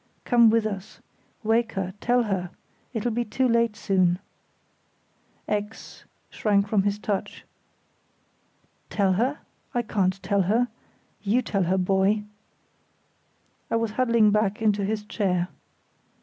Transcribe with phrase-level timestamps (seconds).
[0.25, 0.99] Come with us.
[1.43, 2.49] Wake her, tell her.
[2.91, 4.17] It'll be too late soon."
[5.47, 7.45] X—— shrank from his touch.
[8.89, 9.37] "Tell her?
[9.75, 10.69] I can't tell her.
[11.21, 12.23] You tell her, boy."
[13.69, 15.49] He was huddling back into his chair.